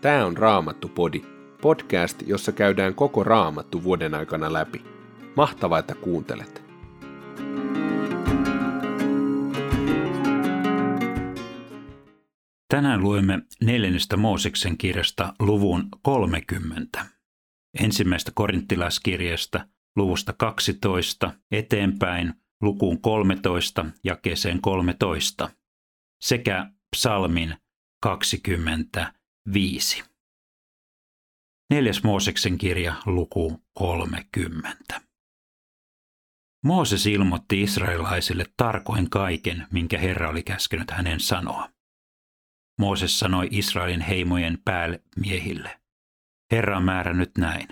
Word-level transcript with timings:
Tämä 0.00 0.26
on 0.26 0.36
Raamattu-podi, 0.36 1.22
podcast, 1.62 2.22
jossa 2.26 2.52
käydään 2.52 2.94
koko 2.94 3.24
Raamattu 3.24 3.84
vuoden 3.84 4.14
aikana 4.14 4.52
läpi. 4.52 4.84
Mahtavaa, 5.36 5.78
että 5.78 5.94
kuuntelet! 5.94 6.62
Tänään 12.68 13.02
luemme 13.02 13.42
neljännestä 13.60 14.16
Mooseksen 14.16 14.78
kirjasta 14.78 15.34
luvun 15.38 15.88
30. 16.02 17.06
Ensimmäistä 17.80 18.32
korinttilaiskirjasta 18.34 19.66
luvusta 19.96 20.32
12 20.32 21.32
eteenpäin 21.50 22.34
lukuun 22.62 23.00
13 23.00 23.86
jakeeseen 24.04 24.60
13 24.60 25.50
sekä 26.20 26.66
psalmin 26.96 27.54
25. 29.48 30.04
Neljäs 31.70 32.02
Mooseksen 32.02 32.58
kirja, 32.58 32.94
luku 33.06 33.62
30. 33.74 35.00
Mooses 36.64 37.06
ilmoitti 37.06 37.62
israelaisille 37.62 38.44
tarkoin 38.56 39.10
kaiken, 39.10 39.66
minkä 39.72 39.98
Herra 39.98 40.28
oli 40.28 40.42
käskenyt 40.42 40.90
hänen 40.90 41.20
sanoa. 41.20 41.68
Mooses 42.78 43.18
sanoi 43.18 43.48
Israelin 43.50 44.00
heimojen 44.00 44.58
päämiehille, 44.64 45.80
Herra 46.52 46.76
on 46.76 46.84
määrännyt 46.84 47.38
näin. 47.38 47.68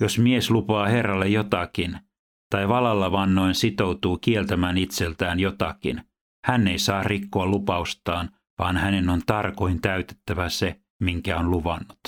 Jos 0.00 0.18
mies 0.18 0.50
lupaa 0.50 0.86
Herralle 0.86 1.28
jotakin, 1.28 1.98
tai 2.50 2.68
valalla 2.68 3.12
vannoin 3.12 3.54
sitoutuu 3.54 4.18
kieltämään 4.18 4.78
itseltään 4.78 5.40
jotakin, 5.40 6.04
hän 6.46 6.68
ei 6.68 6.78
saa 6.78 7.02
rikkoa 7.02 7.46
lupaustaan, 7.46 8.41
vaan 8.58 8.76
hänen 8.76 9.08
on 9.08 9.20
tarkoin 9.26 9.80
täytettävä 9.80 10.48
se, 10.48 10.80
minkä 11.00 11.38
on 11.38 11.50
luvannut. 11.50 12.00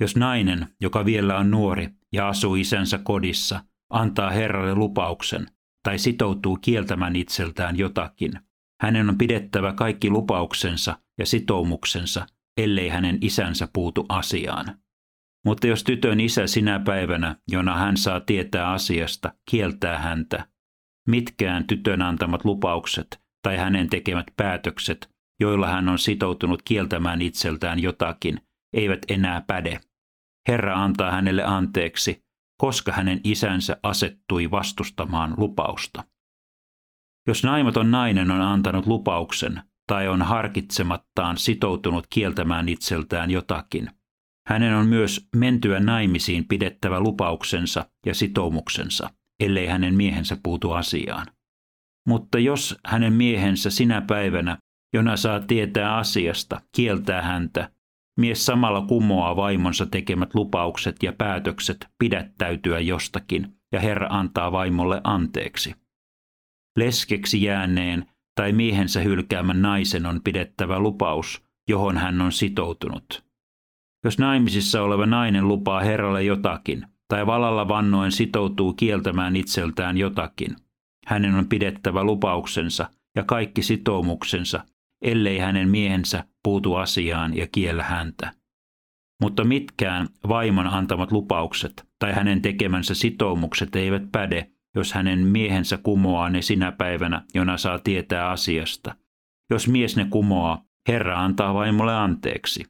Jos 0.00 0.16
nainen, 0.16 0.68
joka 0.80 1.04
vielä 1.04 1.38
on 1.38 1.50
nuori 1.50 1.88
ja 2.12 2.28
asuu 2.28 2.54
isänsä 2.54 2.98
kodissa, 2.98 3.64
antaa 3.90 4.30
Herralle 4.30 4.74
lupauksen 4.74 5.46
tai 5.82 5.98
sitoutuu 5.98 6.56
kieltämään 6.56 7.16
itseltään 7.16 7.78
jotakin, 7.78 8.32
hänen 8.80 9.08
on 9.08 9.18
pidettävä 9.18 9.72
kaikki 9.72 10.10
lupauksensa 10.10 10.98
ja 11.18 11.26
sitoumuksensa, 11.26 12.26
ellei 12.56 12.88
hänen 12.88 13.18
isänsä 13.20 13.68
puutu 13.72 14.06
asiaan. 14.08 14.78
Mutta 15.44 15.66
jos 15.66 15.84
tytön 15.84 16.20
isä 16.20 16.46
sinä 16.46 16.78
päivänä, 16.78 17.36
jona 17.50 17.78
hän 17.78 17.96
saa 17.96 18.20
tietää 18.20 18.70
asiasta, 18.70 19.34
kieltää 19.50 19.98
häntä, 19.98 20.46
mitkään 21.08 21.66
tytön 21.66 22.02
antamat 22.02 22.44
lupaukset 22.44 23.20
tai 23.42 23.56
hänen 23.56 23.90
tekemät 23.90 24.26
päätökset, 24.36 25.13
joilla 25.40 25.68
hän 25.68 25.88
on 25.88 25.98
sitoutunut 25.98 26.62
kieltämään 26.62 27.22
itseltään 27.22 27.78
jotakin, 27.78 28.40
eivät 28.72 28.98
enää 29.08 29.40
päde. 29.46 29.80
Herra 30.48 30.84
antaa 30.84 31.10
hänelle 31.10 31.44
anteeksi, 31.44 32.24
koska 32.60 32.92
hänen 32.92 33.20
isänsä 33.24 33.76
asettui 33.82 34.50
vastustamaan 34.50 35.34
lupausta. 35.36 36.04
Jos 37.28 37.44
naimaton 37.44 37.90
nainen 37.90 38.30
on 38.30 38.40
antanut 38.40 38.86
lupauksen 38.86 39.62
tai 39.88 40.08
on 40.08 40.22
harkitsemattaan 40.22 41.38
sitoutunut 41.38 42.06
kieltämään 42.10 42.68
itseltään 42.68 43.30
jotakin, 43.30 43.90
hänen 44.48 44.74
on 44.74 44.86
myös 44.86 45.28
mentyä 45.36 45.80
naimisiin 45.80 46.48
pidettävä 46.48 47.00
lupauksensa 47.00 47.90
ja 48.06 48.14
sitoumuksensa, 48.14 49.10
ellei 49.40 49.66
hänen 49.66 49.94
miehensä 49.94 50.36
puutu 50.42 50.72
asiaan. 50.72 51.26
Mutta 52.08 52.38
jos 52.38 52.78
hänen 52.86 53.12
miehensä 53.12 53.70
sinä 53.70 54.00
päivänä, 54.00 54.58
jona 54.94 55.16
saa 55.16 55.40
tietää 55.40 55.96
asiasta, 55.96 56.60
kieltää 56.76 57.22
häntä, 57.22 57.70
mies 58.20 58.46
samalla 58.46 58.80
kumoaa 58.80 59.36
vaimonsa 59.36 59.86
tekemät 59.86 60.34
lupaukset 60.34 61.02
ja 61.02 61.12
päätökset 61.12 61.86
pidättäytyä 61.98 62.80
jostakin, 62.80 63.56
ja 63.72 63.80
Herra 63.80 64.06
antaa 64.10 64.52
vaimolle 64.52 65.00
anteeksi. 65.04 65.74
Leskeksi 66.78 67.42
jääneen 67.42 68.06
tai 68.40 68.52
miehensä 68.52 69.00
hylkäämän 69.00 69.62
naisen 69.62 70.06
on 70.06 70.20
pidettävä 70.24 70.78
lupaus, 70.78 71.44
johon 71.68 71.98
hän 71.98 72.20
on 72.20 72.32
sitoutunut. 72.32 73.24
Jos 74.04 74.18
naimisissa 74.18 74.82
oleva 74.82 75.06
nainen 75.06 75.48
lupaa 75.48 75.80
Herralle 75.80 76.22
jotakin, 76.22 76.86
tai 77.08 77.26
valalla 77.26 77.68
vannoen 77.68 78.12
sitoutuu 78.12 78.72
kieltämään 78.72 79.36
itseltään 79.36 79.96
jotakin, 79.96 80.56
hänen 81.06 81.34
on 81.34 81.48
pidettävä 81.48 82.04
lupauksensa 82.04 82.90
ja 83.16 83.24
kaikki 83.24 83.62
sitoumuksensa, 83.62 84.64
ellei 85.02 85.38
hänen 85.38 85.68
miehensä 85.68 86.24
puutu 86.42 86.74
asiaan 86.74 87.36
ja 87.36 87.46
kiellä 87.52 87.82
häntä. 87.82 88.32
Mutta 89.22 89.44
mitkään 89.44 90.08
vaimon 90.28 90.66
antamat 90.66 91.12
lupaukset 91.12 91.88
tai 91.98 92.12
hänen 92.12 92.42
tekemänsä 92.42 92.94
sitoumukset 92.94 93.76
eivät 93.76 94.02
päde, 94.12 94.50
jos 94.74 94.92
hänen 94.92 95.18
miehensä 95.18 95.76
kumoaa 95.76 96.30
ne 96.30 96.42
sinä 96.42 96.72
päivänä, 96.72 97.22
jona 97.34 97.56
saa 97.56 97.78
tietää 97.78 98.30
asiasta. 98.30 98.94
Jos 99.50 99.68
mies 99.68 99.96
ne 99.96 100.06
kumoaa, 100.10 100.64
Herra 100.88 101.24
antaa 101.24 101.54
vaimolle 101.54 101.94
anteeksi. 101.94 102.64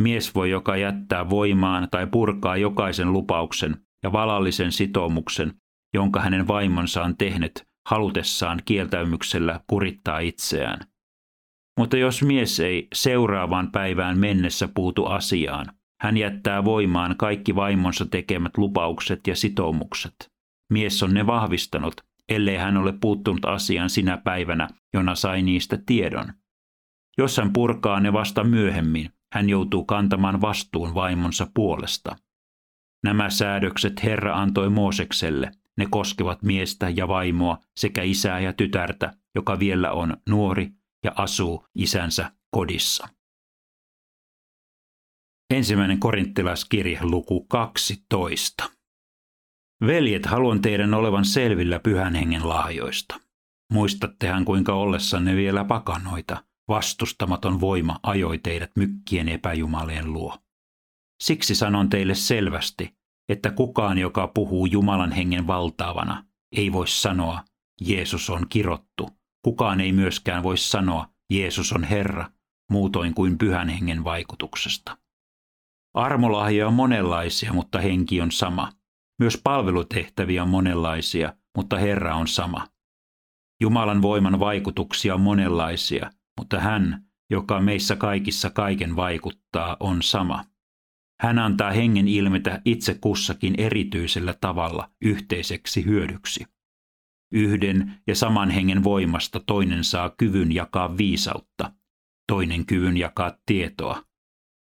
Mies 0.00 0.34
voi 0.34 0.50
joka 0.50 0.76
jättää 0.76 1.30
voimaan 1.30 1.88
tai 1.90 2.06
purkaa 2.06 2.56
jokaisen 2.56 3.12
lupauksen 3.12 3.76
ja 4.02 4.12
valallisen 4.12 4.72
sitoumuksen, 4.72 5.54
jonka 5.94 6.20
hänen 6.20 6.48
vaimonsa 6.48 7.02
on 7.02 7.16
tehnyt 7.16 7.64
halutessaan 7.88 8.60
kieltäymyksellä 8.64 9.60
kurittaa 9.66 10.18
itseään. 10.18 10.89
Mutta 11.80 11.96
jos 11.96 12.22
mies 12.22 12.60
ei 12.60 12.88
seuraavaan 12.94 13.72
päivään 13.72 14.18
mennessä 14.18 14.68
puutu 14.74 15.06
asiaan, 15.06 15.66
hän 16.00 16.16
jättää 16.16 16.64
voimaan 16.64 17.16
kaikki 17.16 17.54
vaimonsa 17.54 18.06
tekemät 18.06 18.58
lupaukset 18.58 19.20
ja 19.26 19.36
sitoumukset. 19.36 20.14
Mies 20.72 21.02
on 21.02 21.14
ne 21.14 21.26
vahvistanut, 21.26 21.94
ellei 22.28 22.56
hän 22.56 22.76
ole 22.76 22.92
puuttunut 23.00 23.44
asiaan 23.44 23.90
sinä 23.90 24.16
päivänä, 24.16 24.68
jona 24.94 25.14
sai 25.14 25.42
niistä 25.42 25.78
tiedon. 25.86 26.32
Jos 27.18 27.36
hän 27.36 27.52
purkaa 27.52 28.00
ne 28.00 28.12
vasta 28.12 28.44
myöhemmin, 28.44 29.10
hän 29.34 29.48
joutuu 29.48 29.84
kantamaan 29.84 30.40
vastuun 30.40 30.94
vaimonsa 30.94 31.46
puolesta. 31.54 32.16
Nämä 33.04 33.30
säädökset 33.30 34.02
Herra 34.02 34.40
antoi 34.40 34.70
Moosekselle. 34.70 35.50
Ne 35.78 35.86
koskevat 35.90 36.42
miestä 36.42 36.88
ja 36.88 37.08
vaimoa 37.08 37.58
sekä 37.76 38.02
isää 38.02 38.40
ja 38.40 38.52
tytärtä, 38.52 39.12
joka 39.34 39.58
vielä 39.58 39.92
on 39.92 40.16
nuori 40.28 40.79
ja 41.04 41.12
asuu 41.16 41.66
isänsä 41.74 42.32
kodissa. 42.50 43.08
Ensimmäinen 45.50 46.00
korinttilaiskirje 46.00 46.98
luku 47.02 47.44
12. 47.44 48.70
Veljet, 49.86 50.26
haluan 50.26 50.62
teidän 50.62 50.94
olevan 50.94 51.24
selvillä 51.24 51.78
pyhän 51.78 52.14
hengen 52.14 52.48
lahjoista. 52.48 53.20
Muistattehan 53.72 54.44
kuinka 54.44 54.74
ollessanne 54.74 55.36
vielä 55.36 55.64
pakanoita, 55.64 56.44
vastustamaton 56.68 57.60
voima 57.60 58.00
ajoi 58.02 58.38
teidät 58.38 58.70
mykkien 58.76 59.28
epäjumalien 59.28 60.12
luo. 60.12 60.38
Siksi 61.22 61.54
sanon 61.54 61.88
teille 61.88 62.14
selvästi, 62.14 62.94
että 63.28 63.50
kukaan, 63.50 63.98
joka 63.98 64.28
puhuu 64.28 64.66
Jumalan 64.66 65.12
hengen 65.12 65.46
valtaavana, 65.46 66.24
ei 66.56 66.72
voi 66.72 66.88
sanoa, 66.88 67.44
Jeesus 67.80 68.30
on 68.30 68.46
kirottu, 68.48 69.08
Kukaan 69.42 69.80
ei 69.80 69.92
myöskään 69.92 70.42
voi 70.42 70.58
sanoa, 70.58 71.08
Jeesus 71.32 71.72
on 71.72 71.84
Herra, 71.84 72.30
muutoin 72.70 73.14
kuin 73.14 73.38
pyhän 73.38 73.68
hengen 73.68 74.04
vaikutuksesta. 74.04 74.96
Armolahja 75.94 76.66
on 76.66 76.74
monenlaisia, 76.74 77.52
mutta 77.52 77.80
henki 77.80 78.20
on 78.20 78.32
sama. 78.32 78.72
Myös 79.18 79.40
palvelutehtäviä 79.44 80.42
on 80.42 80.48
monenlaisia, 80.48 81.32
mutta 81.56 81.76
Herra 81.76 82.16
on 82.16 82.28
sama. 82.28 82.66
Jumalan 83.60 84.02
voiman 84.02 84.40
vaikutuksia 84.40 85.14
on 85.14 85.20
monenlaisia, 85.20 86.10
mutta 86.38 86.60
hän, 86.60 87.04
joka 87.30 87.60
meissä 87.60 87.96
kaikissa 87.96 88.50
kaiken 88.50 88.96
vaikuttaa, 88.96 89.76
on 89.80 90.02
sama. 90.02 90.44
Hän 91.20 91.38
antaa 91.38 91.70
hengen 91.70 92.08
ilmetä 92.08 92.62
itse 92.64 92.94
kussakin 92.94 93.54
erityisellä 93.58 94.34
tavalla 94.40 94.90
yhteiseksi 95.00 95.84
hyödyksi. 95.84 96.46
Yhden 97.32 97.92
ja 98.06 98.14
saman 98.14 98.50
hengen 98.50 98.84
voimasta 98.84 99.40
toinen 99.46 99.84
saa 99.84 100.10
kyvyn 100.10 100.52
jakaa 100.52 100.96
viisautta, 100.96 101.72
toinen 102.32 102.66
kyvyn 102.66 102.96
jakaa 102.96 103.32
tietoa. 103.46 104.04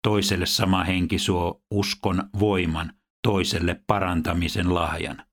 Toiselle 0.03 0.45
sama 0.45 0.83
henki 0.83 1.19
suo 1.19 1.61
uskon 1.71 2.23
voiman, 2.39 2.93
toiselle 3.27 3.81
parantamisen 3.87 4.73
lahjan. 4.73 5.23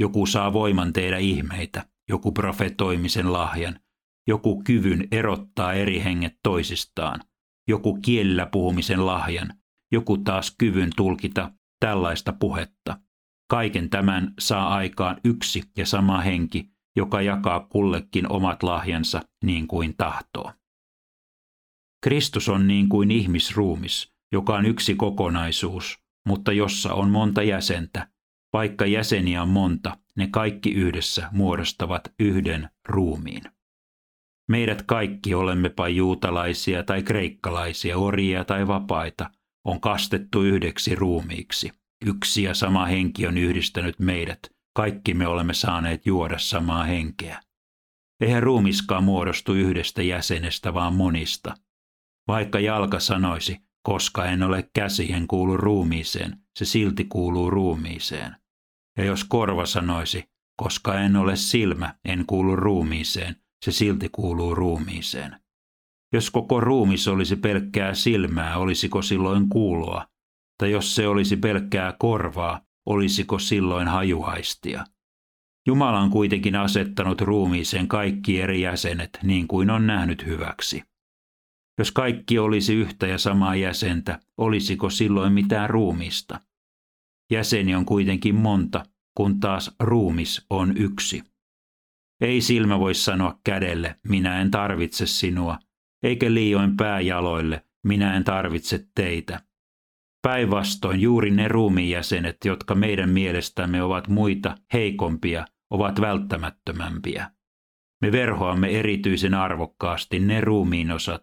Joku 0.00 0.26
saa 0.26 0.52
voiman 0.52 0.92
tehdä 0.92 1.18
ihmeitä, 1.18 1.86
joku 2.08 2.32
profetoimisen 2.32 3.32
lahjan, 3.32 3.80
joku 4.26 4.62
kyvyn 4.62 5.08
erottaa 5.10 5.72
eri 5.72 6.04
henget 6.04 6.38
toisistaan, 6.42 7.20
joku 7.68 7.98
kielellä 8.00 8.46
puhumisen 8.46 9.06
lahjan, 9.06 9.54
joku 9.92 10.18
taas 10.18 10.54
kyvyn 10.58 10.90
tulkita 10.96 11.50
tällaista 11.80 12.32
puhetta. 12.32 13.00
Kaiken 13.50 13.90
tämän 13.90 14.34
saa 14.38 14.74
aikaan 14.74 15.20
yksi 15.24 15.62
ja 15.76 15.86
sama 15.86 16.20
henki, 16.20 16.73
joka 16.96 17.22
jakaa 17.22 17.60
kullekin 17.60 18.32
omat 18.32 18.62
lahjansa 18.62 19.20
niin 19.44 19.66
kuin 19.66 19.96
tahtoo. 19.96 20.52
Kristus 22.04 22.48
on 22.48 22.66
niin 22.66 22.88
kuin 22.88 23.10
ihmisruumis, 23.10 24.12
joka 24.32 24.56
on 24.56 24.66
yksi 24.66 24.94
kokonaisuus, 24.94 25.98
mutta 26.28 26.52
jossa 26.52 26.94
on 26.94 27.10
monta 27.10 27.42
jäsentä. 27.42 28.08
Vaikka 28.52 28.86
jäseniä 28.86 29.42
on 29.42 29.48
monta, 29.48 29.96
ne 30.16 30.26
kaikki 30.26 30.72
yhdessä 30.72 31.28
muodostavat 31.32 32.12
yhden 32.20 32.68
ruumiin. 32.88 33.42
Meidät 34.48 34.82
kaikki, 34.82 35.34
olemmepa 35.34 35.88
juutalaisia 35.88 36.82
tai 36.82 37.02
kreikkalaisia, 37.02 37.98
orjia 37.98 38.44
tai 38.44 38.66
vapaita, 38.66 39.30
on 39.64 39.80
kastettu 39.80 40.42
yhdeksi 40.42 40.94
ruumiiksi. 40.94 41.72
Yksi 42.06 42.42
ja 42.42 42.54
sama 42.54 42.86
henki 42.86 43.26
on 43.26 43.38
yhdistänyt 43.38 43.98
meidät. 43.98 44.53
Kaikki 44.76 45.14
me 45.14 45.26
olemme 45.26 45.54
saaneet 45.54 46.06
juoda 46.06 46.38
samaa 46.38 46.84
henkeä. 46.84 47.40
Eihän 48.20 48.42
ruumiskaan 48.42 49.04
muodostu 49.04 49.52
yhdestä 49.52 50.02
jäsenestä, 50.02 50.74
vaan 50.74 50.94
monista. 50.94 51.54
Vaikka 52.28 52.60
jalka 52.60 53.00
sanoisi, 53.00 53.58
koska 53.82 54.24
en 54.24 54.42
ole 54.42 54.70
käsi, 54.74 55.12
en 55.12 55.26
kuulu 55.26 55.56
ruumiiseen, 55.56 56.38
se 56.58 56.64
silti 56.64 57.04
kuuluu 57.04 57.50
ruumiiseen. 57.50 58.36
Ja 58.98 59.04
jos 59.04 59.24
korva 59.24 59.66
sanoisi, 59.66 60.24
koska 60.56 61.00
en 61.00 61.16
ole 61.16 61.36
silmä, 61.36 61.94
en 62.04 62.26
kuulu 62.26 62.56
ruumiiseen, 62.56 63.36
se 63.64 63.72
silti 63.72 64.08
kuuluu 64.08 64.54
ruumiiseen. 64.54 65.40
Jos 66.12 66.30
koko 66.30 66.60
ruumis 66.60 67.08
olisi 67.08 67.36
pelkkää 67.36 67.94
silmää, 67.94 68.58
olisiko 68.58 69.02
silloin 69.02 69.48
kuuloa? 69.48 70.06
Tai 70.58 70.70
jos 70.70 70.94
se 70.94 71.08
olisi 71.08 71.36
pelkkää 71.36 71.94
korvaa, 71.98 72.60
olisiko 72.86 73.38
silloin 73.38 73.88
hajuaistia? 73.88 74.84
Jumala 75.66 76.00
on 76.00 76.10
kuitenkin 76.10 76.56
asettanut 76.56 77.20
ruumiiseen 77.20 77.88
kaikki 77.88 78.40
eri 78.40 78.60
jäsenet 78.60 79.18
niin 79.22 79.48
kuin 79.48 79.70
on 79.70 79.86
nähnyt 79.86 80.26
hyväksi. 80.26 80.82
Jos 81.78 81.92
kaikki 81.92 82.38
olisi 82.38 82.74
yhtä 82.74 83.06
ja 83.06 83.18
samaa 83.18 83.56
jäsentä, 83.56 84.20
olisiko 84.38 84.90
silloin 84.90 85.32
mitään 85.32 85.70
ruumista? 85.70 86.40
Jäseni 87.32 87.74
on 87.74 87.84
kuitenkin 87.84 88.34
monta, 88.34 88.84
kun 89.16 89.40
taas 89.40 89.74
ruumis 89.80 90.46
on 90.50 90.76
yksi. 90.76 91.22
Ei 92.20 92.40
silmä 92.40 92.78
voi 92.78 92.94
sanoa 92.94 93.40
kädelle, 93.44 93.98
minä 94.08 94.40
en 94.40 94.50
tarvitse 94.50 95.06
sinua, 95.06 95.58
eikä 96.02 96.34
liioin 96.34 96.76
pääjaloille, 96.76 97.64
minä 97.84 98.16
en 98.16 98.24
tarvitse 98.24 98.86
teitä. 98.94 99.40
Päinvastoin 100.24 101.00
juuri 101.00 101.30
ne 101.30 101.48
ruumiinjäsenet, 101.48 102.36
jotka 102.44 102.74
meidän 102.74 103.10
mielestämme 103.10 103.82
ovat 103.82 104.08
muita 104.08 104.56
heikompia, 104.72 105.46
ovat 105.70 106.00
välttämättömämpiä. 106.00 107.30
Me 108.02 108.12
verhoamme 108.12 108.78
erityisen 108.78 109.34
arvokkaasti 109.34 110.18
ne 110.18 110.40
ruumiinosat, 110.40 111.22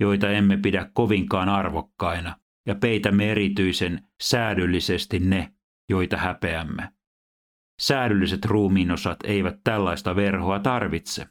joita 0.00 0.30
emme 0.30 0.56
pidä 0.56 0.90
kovinkaan 0.92 1.48
arvokkaina, 1.48 2.36
ja 2.66 2.74
peitämme 2.74 3.30
erityisen 3.30 4.08
säädyllisesti 4.22 5.18
ne, 5.18 5.52
joita 5.88 6.16
häpeämme. 6.16 6.88
Säädylliset 7.80 8.44
ruumiinosat 8.44 9.18
eivät 9.24 9.56
tällaista 9.64 10.16
verhoa 10.16 10.58
tarvitse. 10.58 11.26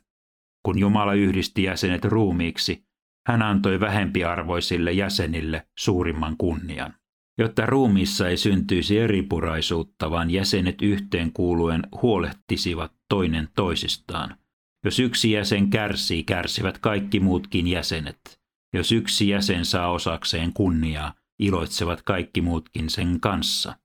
Kun 0.65 0.79
Jumala 0.79 1.13
yhdisti 1.13 1.63
jäsenet 1.63 2.05
ruumiiksi, 2.05 2.85
hän 3.27 3.41
antoi 3.41 3.79
vähempiarvoisille 3.79 4.91
jäsenille 4.91 5.67
suurimman 5.77 6.37
kunnian. 6.37 6.93
Jotta 7.39 7.65
ruumiissa 7.65 8.29
ei 8.29 8.37
syntyisi 8.37 8.97
eripuraisuutta, 8.97 10.11
vaan 10.11 10.29
jäsenet 10.29 10.81
yhteen 10.81 11.33
kuuluen 11.33 11.83
huolehtisivat 12.01 12.93
toinen 13.09 13.49
toisistaan. 13.55 14.37
Jos 14.85 14.99
yksi 14.99 15.31
jäsen 15.31 15.69
kärsii, 15.69 16.23
kärsivät 16.23 16.77
kaikki 16.77 17.19
muutkin 17.19 17.67
jäsenet. 17.67 18.39
Jos 18.73 18.91
yksi 18.91 19.29
jäsen 19.29 19.65
saa 19.65 19.91
osakseen 19.91 20.53
kunniaa, 20.53 21.13
iloitsevat 21.39 22.01
kaikki 22.01 22.41
muutkin 22.41 22.89
sen 22.89 23.19
kanssa. 23.19 23.75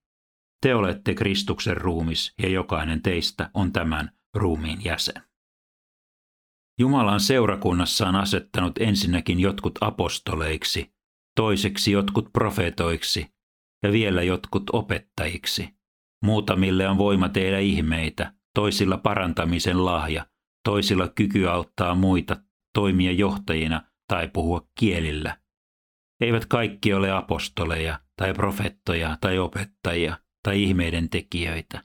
Te 0.62 0.74
olette 0.74 1.14
Kristuksen 1.14 1.76
ruumis 1.76 2.34
ja 2.42 2.48
jokainen 2.48 3.02
teistä 3.02 3.50
on 3.54 3.72
tämän 3.72 4.10
ruumiin 4.34 4.84
jäsen. 4.84 5.22
Jumala 6.78 7.12
on 7.12 7.20
seurakunnassaan 7.20 8.16
asettanut 8.16 8.78
ensinnäkin 8.78 9.40
jotkut 9.40 9.78
apostoleiksi, 9.80 10.92
toiseksi 11.36 11.92
jotkut 11.92 12.32
profeetoiksi 12.32 13.32
ja 13.82 13.92
vielä 13.92 14.22
jotkut 14.22 14.70
opettajiksi. 14.72 15.68
Muutamille 16.24 16.88
on 16.88 16.98
voima 16.98 17.28
tehdä 17.28 17.58
ihmeitä, 17.58 18.32
toisilla 18.54 18.98
parantamisen 18.98 19.84
lahja, 19.84 20.26
toisilla 20.64 21.08
kyky 21.08 21.48
auttaa 21.48 21.94
muita, 21.94 22.36
toimia 22.74 23.12
johtajina 23.12 23.82
tai 24.08 24.28
puhua 24.28 24.68
kielillä. 24.78 25.36
Eivät 26.20 26.46
kaikki 26.46 26.94
ole 26.94 27.10
apostoleja 27.10 28.00
tai 28.16 28.34
profettoja 28.34 29.18
tai 29.20 29.38
opettajia 29.38 30.18
tai 30.42 30.62
ihmeiden 30.62 31.10
tekijöitä. 31.10 31.82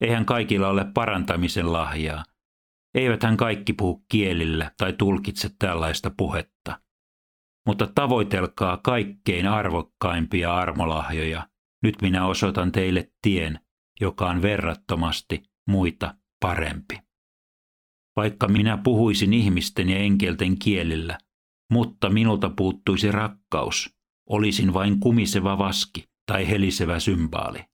Eihän 0.00 0.24
kaikilla 0.24 0.68
ole 0.68 0.84
parantamisen 0.94 1.72
lahjaa. 1.72 2.24
Eiväthän 2.94 3.36
kaikki 3.36 3.72
puhu 3.72 4.04
kielillä 4.08 4.70
tai 4.78 4.92
tulkitse 4.92 5.50
tällaista 5.58 6.10
puhetta. 6.16 6.80
Mutta 7.66 7.88
tavoitelkaa 7.94 8.76
kaikkein 8.76 9.46
arvokkaimpia 9.46 10.56
armolahjoja. 10.56 11.48
Nyt 11.82 12.02
minä 12.02 12.26
osoitan 12.26 12.72
teille 12.72 13.12
tien, 13.22 13.60
joka 14.00 14.30
on 14.30 14.42
verrattomasti 14.42 15.42
muita 15.68 16.14
parempi. 16.40 16.98
Vaikka 18.16 18.48
minä 18.48 18.76
puhuisin 18.76 19.32
ihmisten 19.32 19.88
ja 19.88 19.98
enkelten 19.98 20.58
kielillä, 20.58 21.18
mutta 21.72 22.10
minulta 22.10 22.50
puuttuisi 22.50 23.12
rakkaus, 23.12 23.96
olisin 24.28 24.74
vain 24.74 25.00
kumiseva 25.00 25.58
vaski 25.58 26.04
tai 26.26 26.48
helisevä 26.48 27.00
symbaali. 27.00 27.64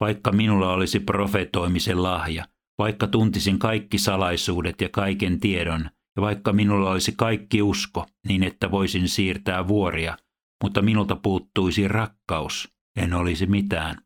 Vaikka 0.00 0.32
minulla 0.32 0.72
olisi 0.72 1.00
profetoimisen 1.00 2.02
lahja, 2.02 2.46
vaikka 2.78 3.06
tuntisin 3.06 3.58
kaikki 3.58 3.98
salaisuudet 3.98 4.80
ja 4.80 4.88
kaiken 4.88 5.40
tiedon, 5.40 5.90
ja 6.16 6.22
vaikka 6.22 6.52
minulla 6.52 6.90
olisi 6.90 7.12
kaikki 7.16 7.62
usko, 7.62 8.06
niin 8.28 8.42
että 8.42 8.70
voisin 8.70 9.08
siirtää 9.08 9.68
vuoria, 9.68 10.16
mutta 10.62 10.82
minulta 10.82 11.16
puuttuisi 11.16 11.88
rakkaus, 11.88 12.74
en 12.96 13.14
olisi 13.14 13.46
mitään. 13.46 13.96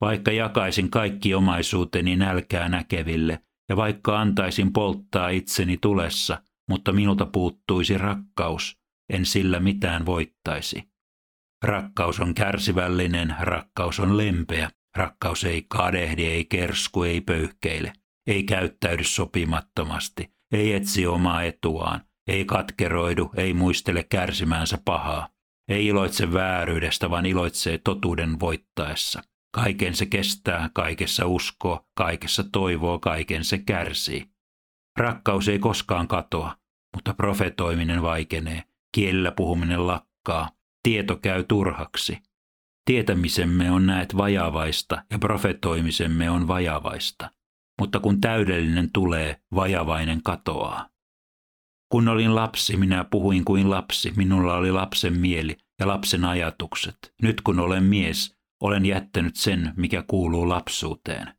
Vaikka 0.00 0.32
jakaisin 0.32 0.90
kaikki 0.90 1.34
omaisuuteni 1.34 2.16
nälkää 2.16 2.68
näkeville, 2.68 3.38
ja 3.68 3.76
vaikka 3.76 4.20
antaisin 4.20 4.72
polttaa 4.72 5.28
itseni 5.28 5.76
tulessa, 5.76 6.42
mutta 6.68 6.92
minulta 6.92 7.26
puuttuisi 7.26 7.98
rakkaus, 7.98 8.78
en 9.12 9.26
sillä 9.26 9.60
mitään 9.60 10.06
voittaisi. 10.06 10.92
Rakkaus 11.64 12.20
on 12.20 12.34
kärsivällinen, 12.34 13.34
rakkaus 13.40 14.00
on 14.00 14.16
lempeä, 14.16 14.70
rakkaus 14.96 15.44
ei 15.44 15.66
kadehdi, 15.68 16.26
ei 16.26 16.44
kersku, 16.44 17.02
ei 17.02 17.20
pöyhkeile, 17.20 17.92
ei 18.26 18.42
käyttäydy 18.42 19.04
sopimattomasti, 19.04 20.32
ei 20.52 20.72
etsi 20.72 21.06
omaa 21.06 21.42
etuaan, 21.42 22.00
ei 22.26 22.44
katkeroidu, 22.44 23.30
ei 23.36 23.54
muistele 23.54 24.04
kärsimäänsä 24.04 24.78
pahaa, 24.84 25.28
ei 25.68 25.86
iloitse 25.86 26.32
vääryydestä, 26.32 27.10
vaan 27.10 27.26
iloitsee 27.26 27.78
totuuden 27.78 28.40
voittaessa. 28.40 29.22
Kaiken 29.54 29.94
se 29.94 30.06
kestää, 30.06 30.70
kaikessa 30.74 31.26
uskoo, 31.26 31.86
kaikessa 31.94 32.44
toivoo, 32.52 32.98
kaiken 32.98 33.44
se 33.44 33.58
kärsii. 33.58 34.26
Rakkaus 34.98 35.48
ei 35.48 35.58
koskaan 35.58 36.08
katoa, 36.08 36.56
mutta 36.94 37.14
profetoiminen 37.14 38.02
vaikenee, 38.02 38.62
kielellä 38.94 39.32
puhuminen 39.32 39.86
lakkaa, 39.86 40.50
tieto 40.82 41.16
käy 41.16 41.44
turhaksi. 41.44 42.18
Tietämisemme 42.84 43.70
on 43.70 43.86
näet 43.86 44.16
vajavaista 44.16 45.02
ja 45.10 45.18
profetoimisemme 45.18 46.30
on 46.30 46.48
vajavaista, 46.48 47.30
mutta 47.82 48.00
kun 48.00 48.20
täydellinen 48.20 48.92
tulee, 48.92 49.40
vajavainen 49.54 50.22
katoaa. 50.22 50.88
Kun 51.88 52.08
olin 52.08 52.34
lapsi, 52.34 52.76
minä 52.76 53.04
puhuin 53.04 53.44
kuin 53.44 53.70
lapsi, 53.70 54.12
minulla 54.16 54.54
oli 54.54 54.72
lapsen 54.72 55.18
mieli 55.18 55.56
ja 55.80 55.88
lapsen 55.88 56.24
ajatukset. 56.24 57.14
Nyt 57.22 57.40
kun 57.40 57.60
olen 57.60 57.84
mies, 57.84 58.36
olen 58.60 58.86
jättänyt 58.86 59.36
sen, 59.36 59.72
mikä 59.76 60.04
kuuluu 60.06 60.48
lapsuuteen. 60.48 61.34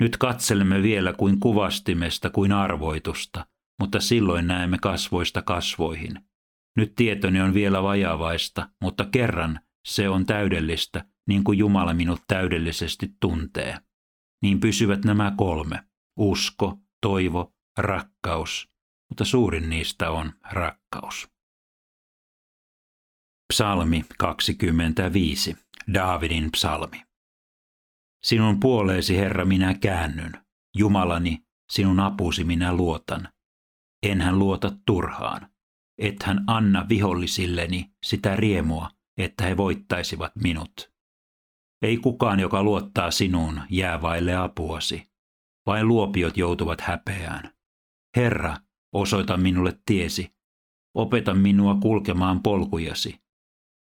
Nyt 0.00 0.16
katselemme 0.16 0.82
vielä 0.82 1.12
kuin 1.12 1.40
kuvastimesta 1.40 2.30
kuin 2.30 2.52
arvoitusta, 2.52 3.46
mutta 3.80 4.00
silloin 4.00 4.46
näemme 4.46 4.78
kasvoista 4.78 5.42
kasvoihin. 5.42 6.20
Nyt 6.76 6.94
tietoni 6.96 7.40
on 7.40 7.54
vielä 7.54 7.82
vajavaista, 7.82 8.68
mutta 8.82 9.04
kerran 9.04 9.60
se 9.86 10.08
on 10.08 10.26
täydellistä, 10.26 11.04
niin 11.28 11.44
kuin 11.44 11.58
Jumala 11.58 11.94
minut 11.94 12.20
täydellisesti 12.28 13.10
tuntee. 13.20 13.78
Niin 14.42 14.60
pysyvät 14.60 15.04
nämä 15.04 15.32
kolme, 15.36 15.84
usko, 16.16 16.78
toivo, 17.00 17.54
rakkaus, 17.78 18.68
mutta 19.08 19.24
suurin 19.24 19.70
niistä 19.70 20.10
on 20.10 20.32
rakkaus. 20.50 21.28
Psalmi 23.52 24.04
25, 24.18 25.56
Daavidin 25.94 26.52
psalmi. 26.52 27.02
Sinun 28.24 28.60
puoleesi, 28.60 29.16
Herra, 29.16 29.44
minä 29.44 29.74
käännyn. 29.74 30.32
Jumalani, 30.76 31.44
sinun 31.70 32.00
apusi 32.00 32.44
minä 32.44 32.74
luotan. 32.74 33.28
Enhän 34.02 34.38
luota 34.38 34.72
turhaan. 34.86 35.50
et 35.98 36.22
hän 36.22 36.44
anna 36.46 36.86
vihollisilleni 36.88 37.92
sitä 38.04 38.36
riemua, 38.36 38.90
että 39.18 39.44
he 39.44 39.56
voittaisivat 39.56 40.32
minut. 40.36 40.92
Ei 41.82 41.96
kukaan, 41.96 42.40
joka 42.40 42.62
luottaa 42.62 43.10
sinuun, 43.10 43.60
jää 43.70 44.02
vaille 44.02 44.36
apuasi. 44.36 45.10
Vain 45.66 45.88
luopiot 45.88 46.36
joutuvat 46.36 46.80
häpeään. 46.80 47.50
Herra, 48.16 48.56
osoita 48.94 49.36
minulle 49.36 49.78
tiesi. 49.86 50.34
Opeta 50.94 51.34
minua 51.34 51.74
kulkemaan 51.74 52.42
polkujasi. 52.42 53.20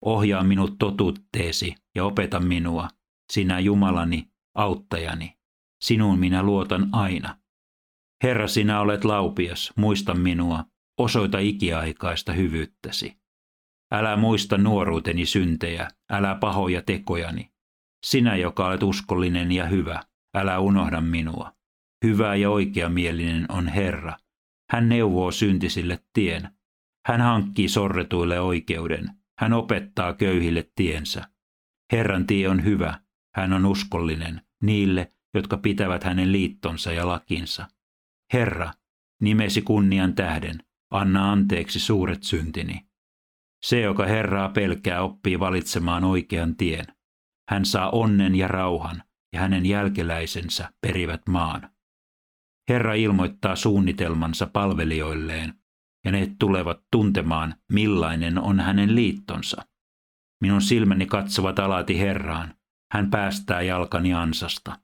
Ohjaa 0.06 0.44
minut 0.44 0.78
totuutteesi 0.80 1.76
ja 1.96 2.06
opeta 2.06 2.40
minua, 2.40 2.88
sinä 3.32 3.60
Jumalani, 3.60 4.32
auttajani. 4.56 5.38
Sinuun 5.82 6.20
minä 6.20 6.44
luotan 6.44 6.90
aina. 6.92 7.38
Herra, 8.24 8.48
sinä 8.48 8.82
olet 8.82 9.06
laupias, 9.06 9.74
muista 9.76 10.14
minua, 10.14 10.66
osoita 11.00 11.40
ikiaikaista 11.40 12.34
hyvyyttäsi. 12.34 13.20
Älä 13.92 14.18
muista 14.18 14.58
nuoruuteni 14.58 15.26
syntejä, 15.26 15.88
älä 16.12 16.36
pahoja 16.36 16.82
tekojani. 16.82 17.52
Sinä, 18.06 18.36
joka 18.36 18.68
olet 18.68 18.84
uskollinen 18.84 19.52
ja 19.52 19.66
hyvä, 19.66 20.04
älä 20.36 20.60
unohda 20.60 21.02
minua. 21.02 21.54
Hyvä 22.06 22.36
ja 22.36 22.50
oikeamielinen 22.50 23.46
on 23.50 23.68
Herra. 23.68 24.18
Hän 24.72 24.90
neuvoo 24.90 25.32
syntisille 25.32 26.00
tien. 26.14 26.50
Hän 27.08 27.22
hankkii 27.22 27.70
sorretuille 27.70 28.40
oikeuden. 28.40 29.10
Hän 29.40 29.54
opettaa 29.54 30.14
köyhille 30.14 30.72
tiensä. 30.76 31.30
Herran 31.92 32.28
tie 32.28 32.50
on 32.50 32.64
hyvä. 32.64 33.02
Hän 33.36 33.54
on 33.54 33.66
uskollinen 33.66 34.42
niille, 34.64 35.14
jotka 35.34 35.58
pitävät 35.58 36.04
hänen 36.04 36.32
liittonsa 36.32 36.92
ja 36.92 37.08
lakinsa. 37.08 37.68
Herra, 38.34 38.72
nimesi 39.22 39.62
kunnian 39.62 40.16
tähden, 40.16 40.64
anna 40.92 41.32
anteeksi 41.32 41.80
suuret 41.80 42.24
syntini. 42.24 42.90
Se, 43.64 43.82
joka 43.82 44.06
Herraa 44.06 44.50
pelkää, 44.50 45.02
oppii 45.02 45.40
valitsemaan 45.40 46.04
oikean 46.04 46.56
tien. 46.56 46.86
Hän 47.50 47.66
saa 47.66 47.90
onnen 47.90 48.36
ja 48.36 48.48
rauhan, 48.48 49.04
ja 49.34 49.40
hänen 49.40 49.66
jälkeläisensä 49.66 50.70
perivät 50.82 51.22
maan. 51.30 51.70
Herra 52.70 52.94
ilmoittaa 52.94 53.56
suunnitelmansa 53.56 54.48
palvelijoilleen, 54.48 55.54
ja 56.06 56.12
ne 56.12 56.36
tulevat 56.40 56.80
tuntemaan, 56.92 57.56
millainen 57.72 58.40
on 58.40 58.60
hänen 58.60 58.96
liittonsa. 58.96 59.66
Minun 60.42 60.62
silmäni 60.62 61.06
katsovat 61.06 61.60
alati 61.60 62.00
Herraan, 62.00 62.54
hän 62.94 63.10
päästää 63.10 63.62
jalkani 63.62 64.14
ansasta. 64.14 64.80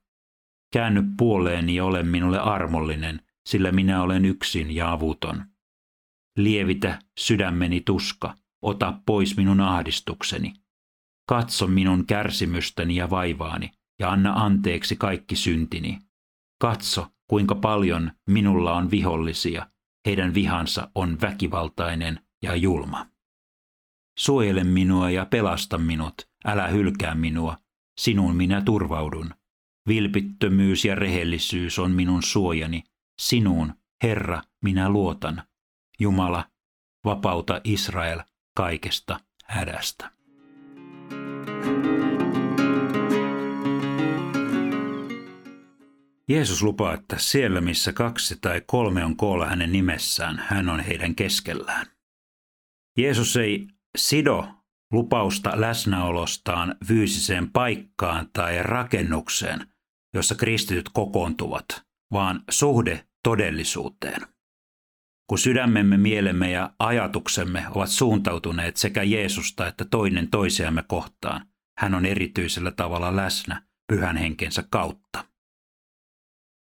Käänny 0.74 1.04
puoleeni 1.18 1.76
ja 1.76 1.86
ole 1.86 2.04
minulle 2.04 2.40
armollinen, 2.40 3.22
sillä 3.48 3.72
minä 3.72 4.02
olen 4.02 4.26
yksin 4.26 4.76
ja 4.76 4.92
avuton. 4.92 5.46
Lievitä 6.38 7.00
sydämeni 7.20 7.82
tuska, 7.82 8.36
ota 8.62 9.00
pois 9.06 9.38
minun 9.38 9.62
ahdistukseni. 9.62 10.65
Katso 11.28 11.68
minun 11.68 12.06
kärsimystäni 12.06 12.96
ja 12.96 13.10
vaivaani, 13.10 13.72
ja 14.00 14.12
anna 14.12 14.34
anteeksi 14.34 14.96
kaikki 14.96 15.36
syntini. 15.36 16.00
Katso, 16.62 17.08
kuinka 17.28 17.56
paljon 17.56 18.12
minulla 18.30 18.74
on 18.74 18.92
vihollisia, 18.92 19.68
heidän 20.06 20.34
vihansa 20.34 20.92
on 20.96 21.22
väkivaltainen 21.22 22.20
ja 22.44 22.56
julma. 22.56 23.08
Suojele 24.18 24.64
minua 24.64 25.10
ja 25.10 25.26
pelasta 25.26 25.78
minut, 25.78 26.14
älä 26.46 26.68
hylkää 26.68 27.16
minua, 27.16 27.58
sinun 27.98 28.36
minä 28.36 28.62
turvaudun. 28.62 29.34
Vilpittömyys 29.88 30.86
ja 30.86 30.96
rehellisyys 30.96 31.80
on 31.80 31.92
minun 31.92 32.24
suojani, 32.24 32.84
sinuun, 33.22 33.74
Herra, 34.04 34.42
minä 34.64 34.90
luotan. 34.90 35.44
Jumala, 36.00 36.46
vapauta 37.06 37.62
Israel 37.64 38.20
kaikesta 38.56 39.20
hädästä. 39.46 40.15
Jeesus 46.30 46.64
lupaa, 46.64 46.94
että 46.94 47.16
siellä 47.20 47.62
missä 47.62 47.94
kaksi 47.94 48.38
tai 48.42 48.62
kolme 48.66 49.06
on 49.06 49.18
koolla 49.18 49.46
hänen 49.46 49.72
nimessään, 49.72 50.44
hän 50.48 50.70
on 50.70 50.80
heidän 50.80 51.16
keskellään. 51.16 51.86
Jeesus 52.98 53.38
ei 53.38 53.68
sido 53.98 54.48
lupausta 54.92 55.62
läsnäolostaan 55.62 56.76
fyysiseen 56.88 57.52
paikkaan 57.52 58.30
tai 58.34 58.64
rakennukseen, 58.64 59.68
jossa 60.14 60.36
kristityt 60.36 60.90
kokoontuvat, 60.94 61.86
vaan 62.12 62.44
suhde 62.50 63.08
todellisuuteen. 63.24 64.22
Kun 65.30 65.40
sydämemme, 65.40 65.98
mielemme 65.98 66.52
ja 66.52 66.74
ajatuksemme 66.80 67.66
ovat 67.70 67.90
suuntautuneet 67.90 68.78
sekä 68.78 69.04
Jeesusta 69.04 69.68
että 69.68 69.86
toinen 69.86 70.30
toisiamme 70.30 70.84
kohtaan, 70.88 71.48
hän 71.80 71.94
on 71.96 72.06
erityisellä 72.06 72.72
tavalla 72.72 73.16
läsnä 73.16 73.62
pyhän 73.88 74.18
henkensä 74.18 74.64
kautta. 74.70 75.35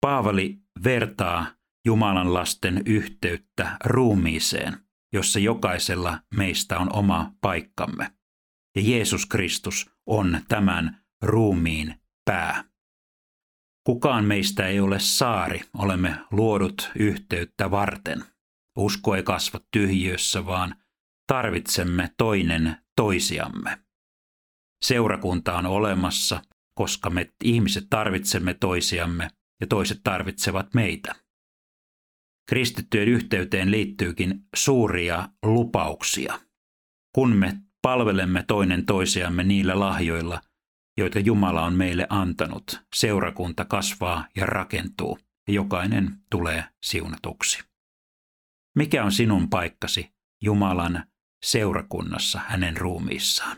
Paavali 0.02 0.58
vertaa 0.84 1.46
Jumalan 1.86 2.34
lasten 2.34 2.82
yhteyttä 2.86 3.78
ruumiiseen, 3.86 4.78
jossa 5.14 5.40
jokaisella 5.40 6.20
meistä 6.36 6.80
on 6.80 6.94
oma 6.94 7.34
paikkamme. 7.42 8.12
Ja 8.76 8.82
Jeesus 8.82 9.26
Kristus 9.26 9.90
on 10.06 10.40
tämän 10.48 11.02
ruumiin 11.22 12.02
pää. 12.26 12.64
Kukaan 13.84 14.26
meistä 14.26 14.68
ei 14.68 14.80
ole 14.80 15.00
saari, 15.00 15.62
olemme 15.74 16.18
luodut 16.32 16.92
yhteyttä 17.00 17.72
varten. 17.72 18.24
Usko 18.78 19.16
ei 19.16 19.24
kasva 19.24 19.60
tyhjössä, 19.72 20.46
vaan 20.46 20.76
tarvitsemme 21.28 22.14
toinen 22.18 22.78
toisiamme. 22.96 23.80
Seurakunta 24.86 25.58
on 25.58 25.66
olemassa, 25.66 26.42
koska 26.74 27.10
me 27.10 27.32
ihmiset 27.44 27.88
tarvitsemme 27.90 28.54
toisiamme 28.54 29.30
ja 29.62 29.68
toiset 29.68 30.00
tarvitsevat 30.04 30.74
meitä. 30.74 31.16
Kristittyjen 32.50 33.08
yhteyteen 33.08 33.72
liittyykin 33.72 34.40
suuria 34.56 35.30
lupauksia. 35.44 36.40
Kun 37.16 37.36
me 37.36 37.58
palvelemme 37.82 38.44
toinen 38.48 38.86
toisiamme 38.86 39.44
niillä 39.44 39.80
lahjoilla, 39.80 40.42
joita 40.98 41.20
Jumala 41.20 41.66
on 41.66 41.74
meille 41.74 42.08
antanut, 42.10 42.82
seurakunta 42.96 43.66
kasvaa 43.66 44.28
ja 44.36 44.46
rakentuu, 44.46 45.20
ja 45.48 45.54
jokainen 45.54 46.18
tulee 46.32 46.64
siunatuksi. 46.84 47.64
Mikä 48.76 49.04
on 49.04 49.12
sinun 49.12 49.50
paikkasi 49.50 50.14
Jumalan 50.44 51.04
seurakunnassa 51.44 52.40
hänen 52.48 52.78
ruumiissaan? 52.78 53.58